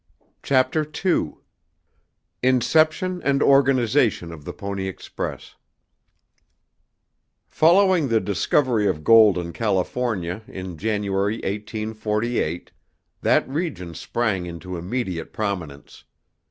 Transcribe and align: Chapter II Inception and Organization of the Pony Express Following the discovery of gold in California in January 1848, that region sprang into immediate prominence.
Chapter 0.41 0.83
II 1.05 1.35
Inception 2.41 3.21
and 3.21 3.43
Organization 3.43 4.31
of 4.31 4.45
the 4.45 4.51
Pony 4.51 4.87
Express 4.87 5.53
Following 7.49 8.07
the 8.07 8.19
discovery 8.19 8.87
of 8.87 9.03
gold 9.03 9.37
in 9.37 9.53
California 9.53 10.41
in 10.47 10.75
January 10.79 11.35
1848, 11.35 12.71
that 13.21 13.47
region 13.47 13.93
sprang 13.93 14.47
into 14.47 14.75
immediate 14.75 15.31
prominence. 15.31 16.03